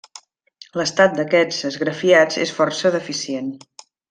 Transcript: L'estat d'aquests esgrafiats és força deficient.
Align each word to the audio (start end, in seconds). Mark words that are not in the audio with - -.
L'estat 0.79 1.13
d'aquests 1.19 1.59
esgrafiats 1.71 2.41
és 2.47 2.55
força 2.61 2.93
deficient. 2.97 3.55